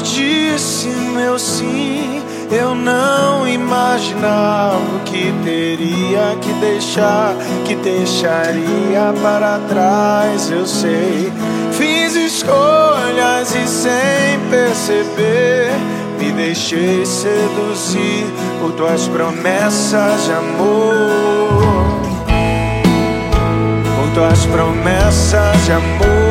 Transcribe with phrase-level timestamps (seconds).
[0.00, 7.34] Quando disse meu sim, eu não imaginava que teria que deixar,
[7.66, 10.50] que deixaria para trás.
[10.50, 11.30] Eu sei,
[11.72, 15.70] fiz escolhas e sem perceber.
[16.18, 18.24] Me deixei seduzir
[18.58, 22.00] por tuas promessas de amor.
[23.96, 26.29] Por tuas promessas de amor.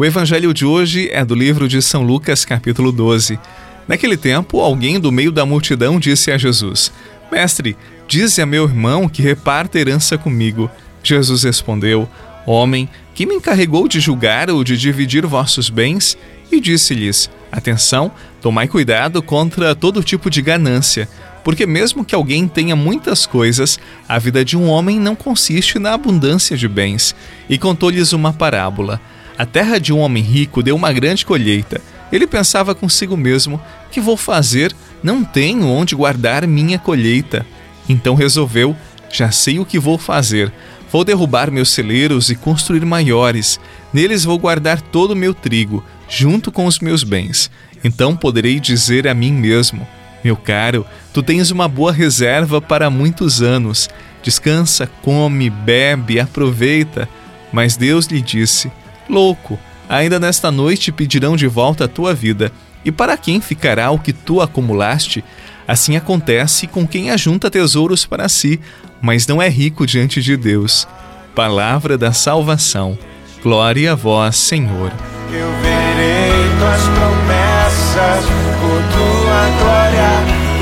[0.00, 3.38] O evangelho de hoje é do livro de São Lucas, capítulo 12.
[3.86, 6.90] Naquele tempo, alguém do meio da multidão disse a Jesus:
[7.30, 7.76] Mestre,
[8.08, 10.70] dize a meu irmão que reparta herança comigo.
[11.02, 12.08] Jesus respondeu:
[12.46, 16.16] Homem, quem me encarregou de julgar ou de dividir vossos bens?
[16.50, 18.10] E disse-lhes: Atenção,
[18.40, 21.10] tomai cuidado contra todo tipo de ganância,
[21.44, 25.92] porque mesmo que alguém tenha muitas coisas, a vida de um homem não consiste na
[25.92, 27.14] abundância de bens.
[27.50, 28.98] E contou-lhes uma parábola.
[29.40, 31.80] A terra de um homem rico deu uma grande colheita.
[32.12, 33.58] Ele pensava consigo mesmo:
[33.90, 34.76] que vou fazer?
[35.02, 37.46] Não tenho onde guardar minha colheita.
[37.88, 38.76] Então resolveu:
[39.10, 40.52] já sei o que vou fazer.
[40.92, 43.58] Vou derrubar meus celeiros e construir maiores.
[43.94, 47.50] Neles vou guardar todo o meu trigo, junto com os meus bens.
[47.82, 49.88] Então poderei dizer a mim mesmo:
[50.22, 53.88] Meu caro, tu tens uma boa reserva para muitos anos.
[54.22, 57.08] Descansa, come, bebe, aproveita.
[57.50, 58.70] Mas Deus lhe disse:
[59.10, 59.58] Louco,
[59.88, 62.52] ainda nesta noite pedirão de volta a tua vida.
[62.84, 65.24] E para quem ficará o que tu acumulaste?
[65.66, 68.60] Assim acontece com quem ajunta tesouros para si,
[69.02, 70.86] mas não é rico diante de Deus.
[71.34, 72.96] Palavra da salvação.
[73.42, 74.92] Glória a vós, Senhor.
[75.32, 78.24] Eu verei tuas promessas
[78.60, 80.10] por tua glória.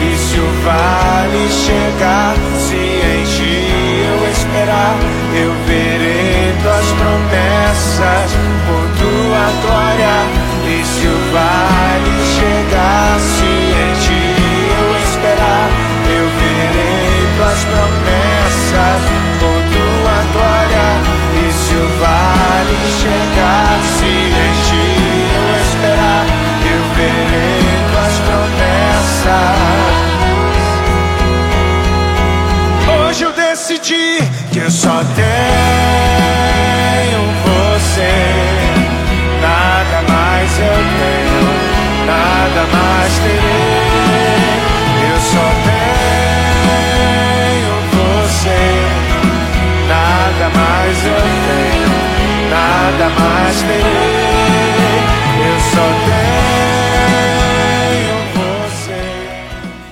[0.00, 3.58] E se o vale chegar, se ti
[4.08, 4.96] eu esperar,
[5.34, 6.17] eu verei
[7.08, 8.30] promessas
[8.66, 10.16] por tua glória.
[10.66, 13.50] E se o vale chegar, se
[13.82, 14.24] em ti
[14.78, 15.68] eu esperar,
[16.18, 19.00] eu verei tuas promessas
[19.40, 20.88] por tua glória.
[21.34, 24.12] E se o vale chegar, se
[24.44, 24.86] em ti
[25.36, 26.24] eu esperar,
[26.74, 29.56] eu verei tuas promessas.
[33.08, 34.08] Hoje eu decidi
[34.52, 35.57] que eu só tenho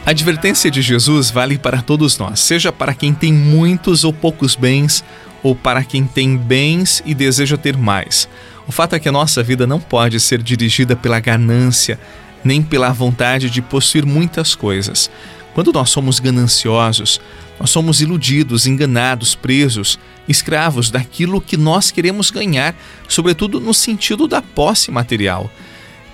[0.07, 4.55] A advertência de Jesus vale para todos nós, seja para quem tem muitos ou poucos
[4.55, 5.03] bens,
[5.43, 8.29] ou para quem tem bens e deseja ter mais.
[8.69, 11.99] O fato é que a nossa vida não pode ser dirigida pela ganância,
[12.45, 15.11] nem pela vontade de possuir muitas coisas.
[15.53, 17.21] Quando nós somos gananciosos,
[17.59, 22.77] nós somos iludidos, enganados, presos, escravos daquilo que nós queremos ganhar,
[23.09, 25.51] sobretudo no sentido da posse material.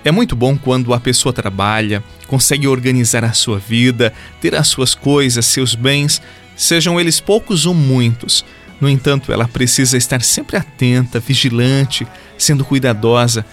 [0.04, 4.10] É muito bom quando a pessoa trabalha, consegue organizar a sua vida,
[4.41, 6.22] ter as suas coisas, seus bens,
[6.56, 8.43] sejam eles poucos ou muitos.
[8.81, 12.06] No entanto, ela precisa estar sempre atenta, vigilante,
[12.38, 13.44] sendo cuidadosa,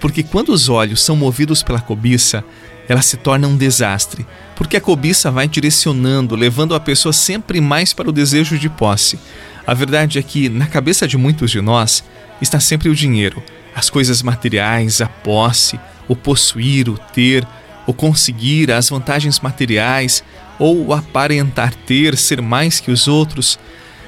[0.00, 2.44] porque quando os olhos são movidos pela cobiça,
[2.88, 7.92] ela se torna um desastre, porque a cobiça vai direcionando, levando a pessoa sempre mais
[7.92, 9.18] para o desejo de posse.
[9.66, 12.04] A verdade é que, na cabeça de muitos de nós,
[12.40, 13.42] está sempre o dinheiro,
[13.74, 17.44] as coisas materiais, a posse, o possuir, o ter,
[17.88, 20.22] o conseguir, as vantagens materiais,
[20.58, 23.58] ou aparentar ter, ser mais que os outros.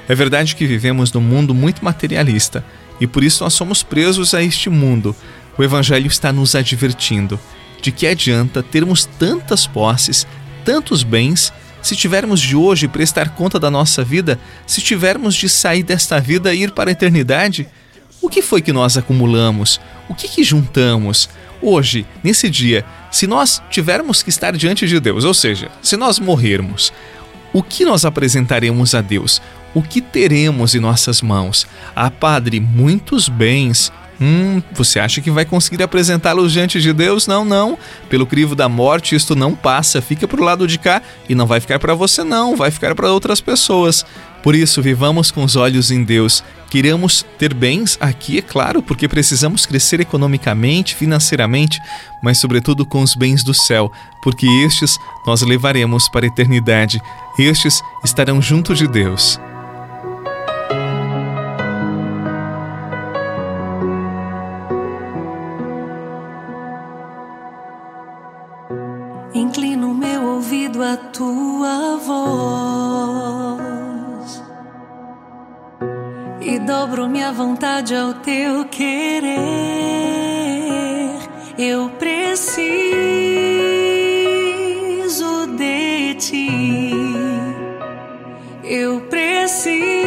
[0.07, 2.63] É verdade que vivemos num mundo muito materialista
[2.99, 5.15] e por isso nós somos presos a este mundo.
[5.57, 7.39] O Evangelho está nos advertindo
[7.81, 10.27] de que adianta termos tantas posses,
[10.63, 15.81] tantos bens, se tivermos de hoje prestar conta da nossa vida, se tivermos de sair
[15.81, 17.67] desta vida e ir para a eternidade.
[18.21, 19.81] O que foi que nós acumulamos?
[20.07, 21.27] O que, que juntamos?
[21.59, 26.17] Hoje, nesse dia, se nós tivermos que estar diante de Deus, ou seja, se nós
[26.17, 26.93] morrermos,
[27.53, 29.41] o que nós apresentaremos a Deus?
[29.73, 31.67] O que teremos em nossas mãos?
[31.95, 33.91] Ah, Padre, muitos bens.
[34.21, 37.27] Hum, você acha que vai conseguir apresentá-los diante de Deus?
[37.27, 37.77] Não, não.
[38.09, 40.01] Pelo crivo da morte, isto não passa.
[40.01, 42.55] Fica para o lado de cá e não vai ficar para você, não.
[42.55, 44.05] Vai ficar para outras pessoas.
[44.43, 46.43] Por isso, vivamos com os olhos em Deus.
[46.69, 51.79] Queremos ter bens aqui, é claro, porque precisamos crescer economicamente, financeiramente,
[52.23, 53.91] mas sobretudo com os bens do céu,
[54.23, 54.97] porque estes
[55.27, 57.01] nós levaremos para a eternidade.
[57.37, 59.39] Estes estarão junto de Deus.
[76.41, 79.37] E dobro minha vontade ao teu querer.
[81.57, 82.65] Eu preciso
[85.57, 86.49] de ti.
[88.63, 90.00] Eu preciso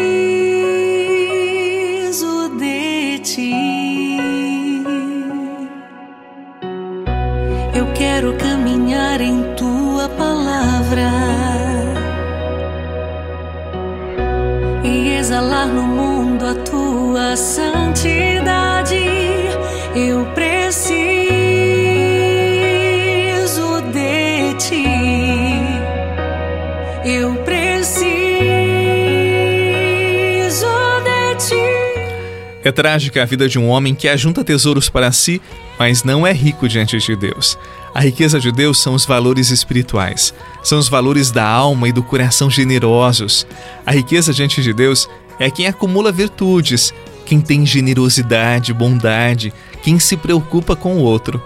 [32.65, 35.41] É trágica a vida de um homem que ajunta tesouros para si,
[35.79, 37.59] mas não é rico diante de Deus.
[37.95, 40.33] A riqueza de Deus são os valores espirituais,
[40.63, 43.47] são os valores da alma e do coração generosos.
[43.85, 45.07] A riqueza diante de Deus
[45.39, 46.93] é quem acumula virtudes,
[47.27, 49.53] quem tem generosidade, bondade,
[49.83, 51.43] quem se preocupa com o outro.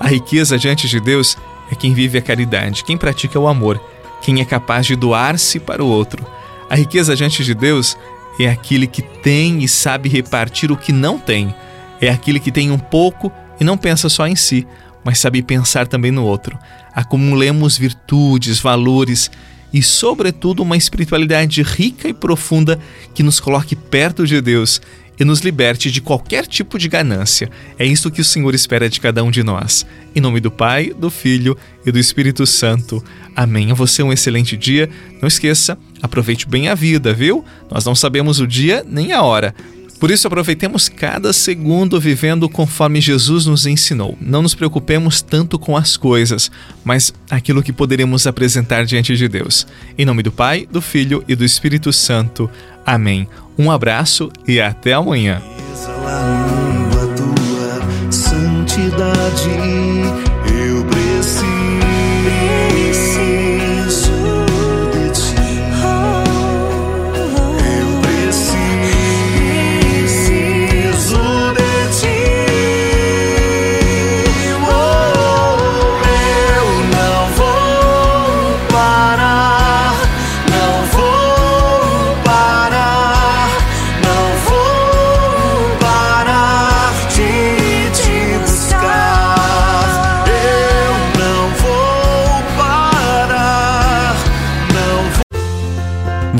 [0.00, 1.36] A riqueza diante de Deus
[1.70, 3.78] é quem vive a caridade, quem pratica o amor,
[4.22, 6.26] quem é capaz de doar-se para o outro.
[6.70, 7.96] A riqueza diante de Deus
[8.38, 11.54] é aquele que tem e sabe repartir o que não tem.
[12.00, 14.66] É aquele que tem um pouco e não pensa só em si,
[15.04, 16.58] mas sabe pensar também no outro.
[16.94, 19.30] Acumulemos virtudes, valores
[19.72, 22.78] e, sobretudo, uma espiritualidade rica e profunda
[23.14, 24.80] que nos coloque perto de Deus
[25.18, 27.50] e nos liberte de qualquer tipo de ganância.
[27.78, 29.86] É isso que o Senhor espera de cada um de nós.
[30.14, 31.56] Em nome do Pai, do Filho
[31.86, 33.02] e do Espírito Santo.
[33.36, 33.70] Amém.
[33.70, 34.90] A você um excelente dia.
[35.20, 37.44] Não esqueça, aproveite bem a vida, viu?
[37.70, 39.54] Nós não sabemos o dia nem a hora.
[40.02, 44.18] Por isso, aproveitemos cada segundo vivendo conforme Jesus nos ensinou.
[44.20, 46.50] Não nos preocupemos tanto com as coisas,
[46.82, 49.64] mas aquilo que poderemos apresentar diante de Deus.
[49.96, 52.50] Em nome do Pai, do Filho e do Espírito Santo.
[52.84, 53.28] Amém.
[53.56, 55.40] Um abraço e até amanhã.